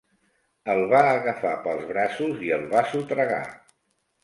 El 0.73 0.79
va 0.93 1.01
agafar 1.09 1.51
pels 1.67 1.85
braços 1.93 2.43
i 2.49 2.51
el 2.59 2.67
va 2.75 2.85
sotragar. 2.95 3.41